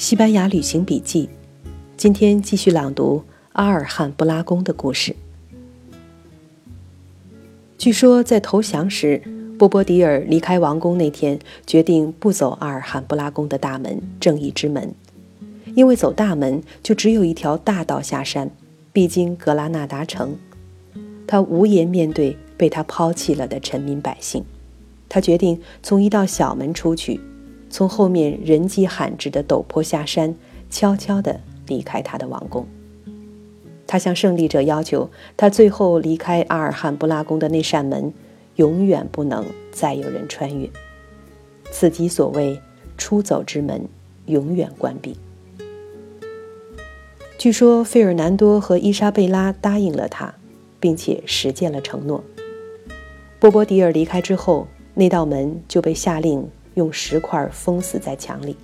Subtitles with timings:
[0.00, 1.28] 西班牙旅行笔记，
[1.94, 3.22] 今天继续朗读
[3.52, 5.14] 阿尔汉布拉宫的故事。
[7.76, 9.22] 据说在投降时，
[9.58, 14.94] 波波迪尔离开王宫那天，决定不走阿尔汉布拉宫的大门——正义之门，
[15.74, 18.50] 因为走大门就只有一条大道下山，
[18.94, 20.34] 必经格拉纳达城。
[21.26, 24.42] 他无颜面对被他抛弃了的臣民百姓，
[25.10, 27.20] 他决定从一道小门出去。
[27.70, 30.34] 从后面人迹罕至的陡坡下山，
[30.68, 32.66] 悄悄地离开他的王宫。
[33.86, 38.12] 他向胜利者要求，他最后离开阿尔汉布拉宫的那扇门，
[38.56, 40.68] 永远不能再有人穿越。
[41.70, 42.60] 此即所谓
[42.98, 43.88] “出走之门，
[44.26, 45.16] 永远关闭”。
[47.38, 50.34] 据说费尔南多和伊莎贝拉答应了他，
[50.78, 52.22] 并且实践了承诺。
[53.38, 56.48] 波波迪尔离开之后，那道门就被下令。
[56.80, 58.56] 用石块封死在墙里。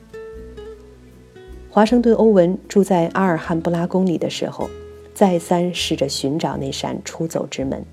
[1.69, 4.71] 华盛顿·欧文住在阿尔汉布拉宫里的时候，
[5.13, 7.85] 再三试着寻找那扇出走之门。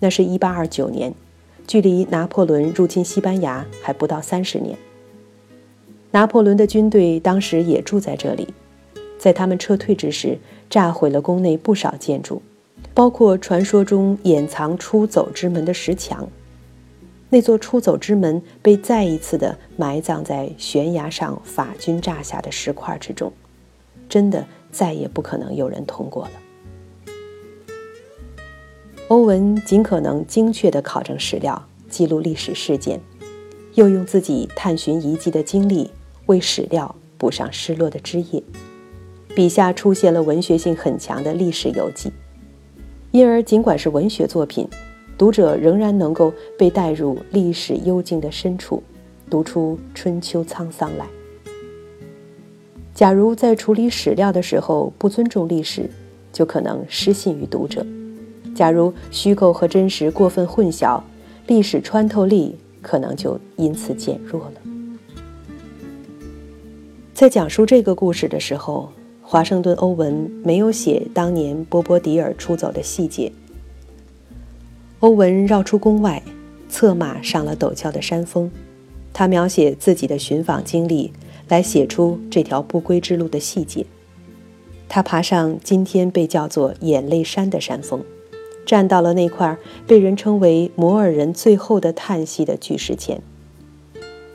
[0.00, 1.14] 那是一八二九年，
[1.68, 4.76] 距离拿破仑入侵西班牙还不到三十年。
[6.10, 8.48] 拿破仑的军队当时也住在这里，
[9.16, 10.36] 在他们撤退之时，
[10.68, 12.42] 炸毁了宫内不少建筑，
[12.92, 16.28] 包括传说中掩藏出走之门的石墙。
[17.28, 23.32] 那座出走之门被再一次的埋葬在悬崖上法军炸下的石块之中，
[24.08, 26.30] 真的再也不可能有人通过了。
[29.08, 33.00] 欧文尽可能精确地考证史料，记录历史事件，
[33.74, 35.90] 又用自己探寻遗迹的经历
[36.26, 38.42] 为史料补上失落的枝叶，
[39.34, 42.12] 笔下出现了文学性很强的历史游记，
[43.10, 44.68] 因而尽管是文学作品。
[45.18, 48.82] 读者仍然能够被带入历史幽静的深处，
[49.30, 51.06] 读出春秋沧桑来。
[52.94, 55.88] 假如在处理史料的时候不尊重历史，
[56.32, 57.82] 就可能失信于读者；
[58.54, 61.00] 假如虚构和真实过分混淆，
[61.46, 64.52] 历史穿透力可能就因此减弱了。
[67.14, 68.90] 在讲述这个故事的时候，
[69.22, 73.32] 华盛顿·欧文没有写当年波波迪尔出走的细节。
[75.00, 76.22] 欧文绕出宫外，
[76.70, 78.50] 策马上了陡峭的山峰。
[79.12, 81.12] 他描写自己的寻访经历，
[81.48, 83.84] 来写出这条不归之路的细节。
[84.88, 88.02] 他爬上今天被叫做“眼泪山”的山峰，
[88.64, 93.20] 站到了那块被人称为摩尔人最后的叹息的巨石前。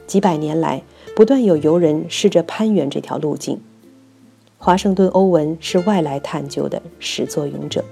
[0.06, 0.84] 几百年来，
[1.16, 3.60] 不断有游人试着攀援这条路径。
[4.60, 7.84] 华盛顿·欧文是外来探究的始作俑者。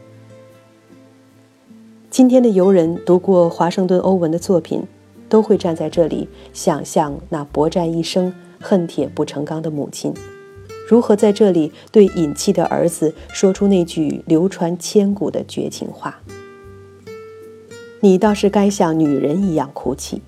[2.09, 4.83] 今天的游人读过华盛顿·欧文的作品，
[5.29, 10.11] 都会站在这里想象那搏战一生、恨铁不成钢的母亲，
[10.87, 16.19] 如何在这里对隐气的儿子说出那句流传千古的绝情话
[18.01, 20.23] ：“你倒是该像女人一样哭泣，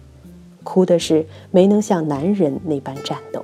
[0.64, 3.44] 哭的是没能像男人那般战斗。”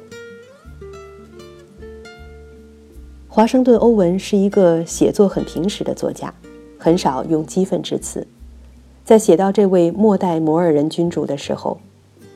[3.28, 6.32] 华盛顿·欧文是一个写作很平实的作家。
[6.78, 8.28] 很少用激愤之词，
[9.04, 11.80] 在写到这位末代摩尔人君主的时候，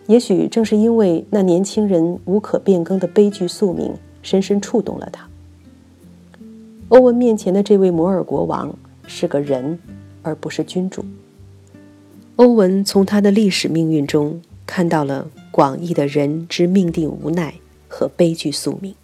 [0.08, 5.28] 也许正是因为那年轻人无可变更的悲剧宿命，深深触动了他。
[6.90, 8.76] 欧文面前的这位摩尔国王
[9.08, 9.80] 是个人，
[10.24, 11.06] 而不是君主。
[12.36, 17.54] 欧文从他的历史命运中看到了广义的人之命定无奈
[17.88, 18.96] 和悲剧宿命。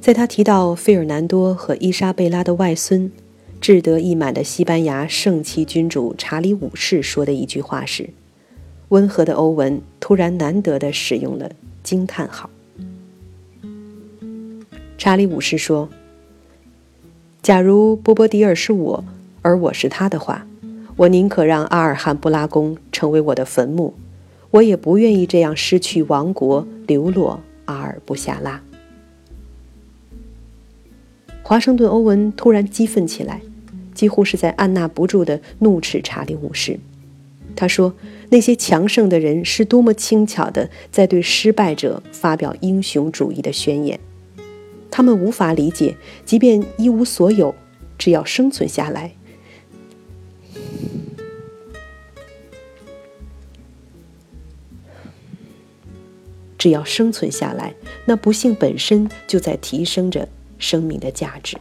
[0.00, 3.10] 在他提到费尔南多和伊莎贝拉的外孙。
[3.60, 8.10] 志得意满的西班牙圣骑君主查理五世说的一句话是
[8.88, 11.50] ：“温和的欧文突然难得地使用了
[11.82, 12.48] 惊叹号。”
[14.96, 15.88] 查理五世说
[17.42, 19.04] ：“假如波波迪尔是我，
[19.42, 20.46] 而我是他的话，
[20.96, 23.94] 我宁可让阿尔汉布拉宫成为我的坟墓，
[24.52, 28.62] 我也不愿意这样失去王国，流落阿尔布夏拉。”
[31.42, 33.42] 华盛顿·欧文突然激愤起来。
[33.98, 36.78] 几乎是在按捺不住的怒斥查理五世。
[37.56, 37.92] 他说
[38.30, 43.98] ：“那些强盛的人是多么轻巧的在对失败者发表英雄主义的宣言。
[44.88, 47.52] 他们无法理解，即便一无所有，
[47.98, 49.16] 只要生存下来，
[56.56, 57.74] 只要生存下来，
[58.04, 61.58] 那不幸本身就在提升着生命的价值。”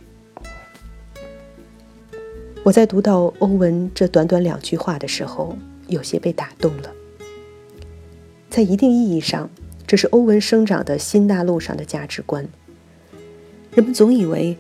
[2.68, 5.56] 我在读到欧文这短短两句话的时候，
[5.88, 6.92] 有些被打动了。
[8.50, 9.50] 在一定意义上，
[9.88, 12.46] 这是欧文生长的新大陆上的价值观。
[13.72, 14.58] 人们总以为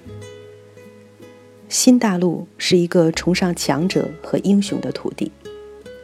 [1.68, 5.30] 新大陆是一个崇尚强者和英雄的土地，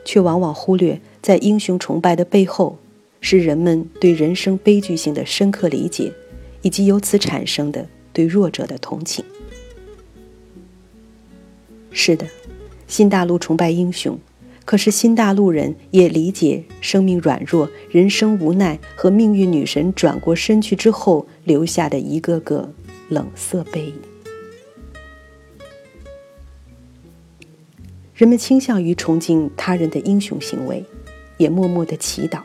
[0.04, 2.78] 却往往忽略在英雄崇拜的背后，
[3.22, 6.12] 是人们对人生悲剧性的深刻理解，
[6.64, 9.24] 以及由此产生的对弱者的同情。
[11.94, 12.28] 是的，
[12.88, 14.18] 新大陆崇拜英雄。
[14.66, 22.72] 可是新大陆人也理解生命软弱、人生无奈和命运女神转过身去之后留下的一个个
[23.10, 23.96] 冷色背影。
[28.16, 30.82] 人们倾向于崇敬他人的英雄行为，
[31.38, 32.40] 也默默的祈祷，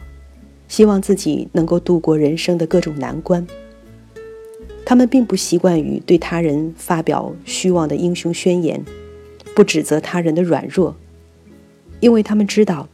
[0.67, 3.47] 希望自己能够度过人生的各种难关。
[4.85, 8.83] 他们并不习惯于对他人发表虚妄的英雄宣言，
[9.58, 10.94] 不指责他人的软弱。
[11.99, 12.88] 因为他们知道，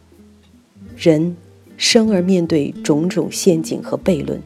[0.97, 1.37] 人
[1.77, 4.41] 生而面对种种陷阱和悖论，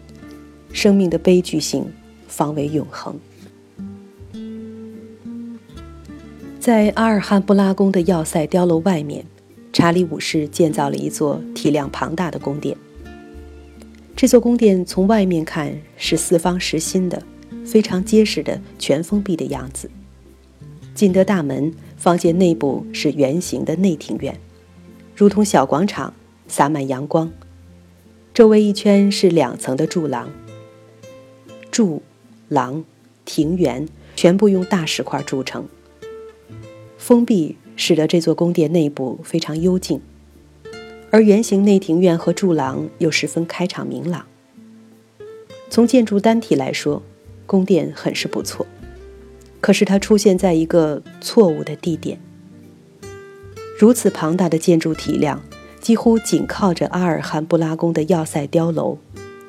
[0.73, 1.87] 生命的悲剧性
[2.26, 3.17] 方为永恒。
[6.59, 9.25] 在阿尔汉布拉宫的要塞碉楼外面，
[9.73, 12.76] 查理五世建造了一座体量庞大的宫殿。
[14.17, 17.23] 这座宫殿从外面看是四方实心的，
[17.64, 19.88] 非常结实的全封闭的样子。
[20.97, 24.39] 进得大门，房间内部是圆形的内庭院。
[25.15, 26.15] 如同小广场，
[26.47, 27.31] 洒满阳光。
[28.33, 30.31] 周围一圈是两层的柱廊。
[31.73, 32.03] 柱、
[32.49, 32.85] 廊、
[33.25, 35.67] 庭园全部用大石块筑成。
[36.97, 40.00] 封闭使得这座宫殿内部非常幽静，
[41.11, 44.25] 而圆形内庭院和柱廊又十分开敞明朗。
[45.69, 47.03] 从建筑单体来说，
[47.45, 48.65] 宫殿很是不错。
[49.61, 52.19] 可是它出现在一个错误的地点。
[53.79, 55.43] 如此庞大的建筑体量，
[55.81, 58.99] 几乎紧靠着阿尔汉布拉宫的要塞碉楼，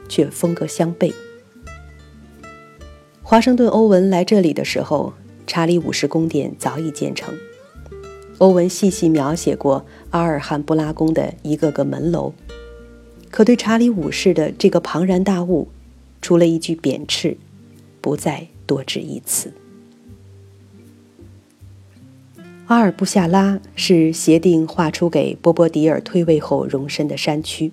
[0.07, 1.13] 却风格相悖。
[3.23, 5.13] 华盛顿·欧文来这里的时候，
[5.45, 7.35] 查理五世宫殿早已建成。
[8.39, 12.33] 欧文细细描写过阿尔汉布拉宫的一个个门楼，
[13.29, 15.67] 可对查理五世的这个庞然大物，
[16.21, 17.37] 除了一句贬斥，
[17.99, 19.51] 不再多指一词。
[22.69, 27.71] 阿尔布夏拉是协定划出给波波迪尔退位后容身的山区。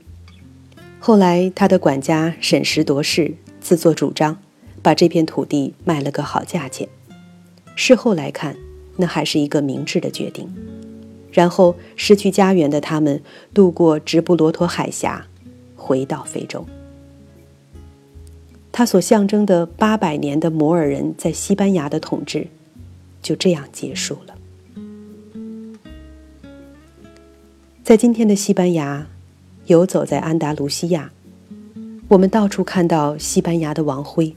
[0.98, 4.38] 后来，他的管家审时度势，自作主张，
[4.81, 6.88] 把这片土地卖了个好价钱。
[7.75, 8.56] 事后来看，
[8.96, 10.48] 那还是一个明智的决定。
[11.31, 13.22] 然后，失去家园的他们
[13.52, 15.26] 渡过直布罗陀海峡，
[15.76, 16.64] 回到非洲。
[18.72, 22.46] 他所象征的八百年的摩尔人在西班牙的统治，
[23.20, 24.36] 就这样结束了。
[27.87, 29.06] 在今天的西班牙，
[29.67, 31.12] 游走在安达卢西亚，
[32.09, 34.35] 我们到处看到西班牙的王徽。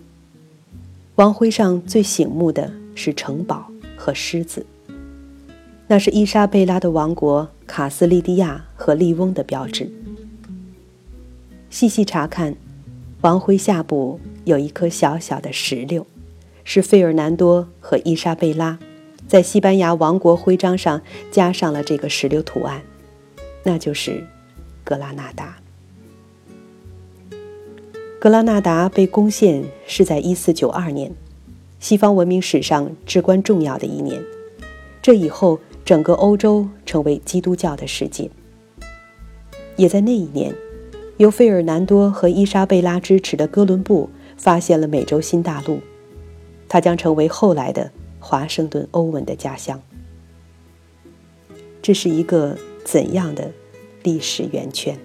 [1.16, 3.66] 王徽上最醒目的是城堡
[3.98, 4.64] 和狮子，
[5.88, 9.92] 那是伊莎贝拉的王国卡斯利蒂亚和利翁的标志。
[11.72, 12.56] 细细查看，
[13.22, 16.06] 王徽下部有一颗小小的石榴，
[16.64, 18.78] 是费尔南多和伊莎贝拉
[19.28, 21.02] 在西班牙王国徽章上
[21.32, 22.84] 加上了这个石榴图案。
[23.64, 24.26] 那就是
[24.84, 25.58] 格拉纳达。
[28.20, 31.12] 格拉纳达被攻陷是在1492年，
[31.80, 34.22] 西方文明史上至关重要的一年。
[35.02, 38.30] 这以后，整个欧洲成为基督教的世界。
[39.78, 40.54] 也在那一年，
[41.18, 45.80] 由费尔南多和伊莎贝拉支持的哥伦布发现了美洲新大陆，
[46.68, 49.82] 它将成为后来的华盛顿·欧文的家乡。
[51.82, 52.58] 这是一个。
[52.92, 53.52] 怎样的
[54.02, 54.98] 历史圆圈？